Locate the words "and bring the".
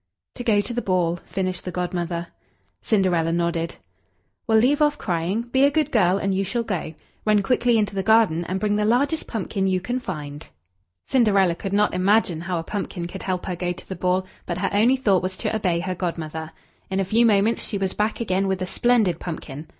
8.45-8.83